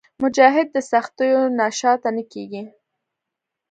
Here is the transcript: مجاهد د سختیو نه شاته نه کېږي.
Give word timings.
مجاهد 0.23 0.67
د 0.75 0.77
سختیو 0.91 1.41
نه 1.57 1.67
شاته 1.79 2.09
نه 2.17 2.23
کېږي. 2.31 2.63